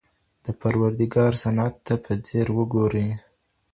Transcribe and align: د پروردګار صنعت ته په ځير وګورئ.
د 0.45 0.47
پروردګار 0.61 1.31
صنعت 1.43 1.75
ته 1.85 1.93
په 2.03 2.11
ځير 2.25 2.47
وګورئ. 2.57 3.09